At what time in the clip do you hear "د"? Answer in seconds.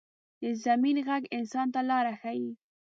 0.41-0.43